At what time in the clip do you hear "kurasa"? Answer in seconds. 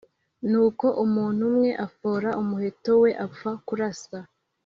3.67-4.19